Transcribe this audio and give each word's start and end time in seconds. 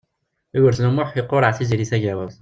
Yugurten 0.55 0.87
U 0.89 0.91
Muḥ 0.91 1.09
iqureɛ 1.21 1.51
Tiziri 1.57 1.85
Tagawawt. 1.91 2.35